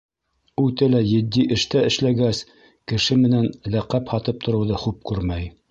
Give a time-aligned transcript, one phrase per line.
[0.61, 2.41] Үтә лә етди эштә эшләгәс,
[2.93, 5.51] кеше менән ләҡәп һатып тороуҙы хуп күрмәй.